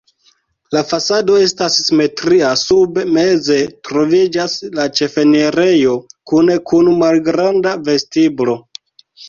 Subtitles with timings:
[0.75, 3.59] La fasado estas simetria, sube meze
[3.91, 5.95] troviĝas la ĉefenirejo
[6.33, 8.61] kune kun malgranda vestiblo.